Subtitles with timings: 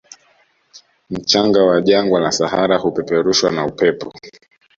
[1.09, 4.13] Mchanga wa jangwa la sahara hupeperushwa na upepo